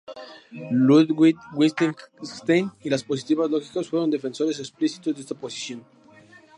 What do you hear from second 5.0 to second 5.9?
de esta posición.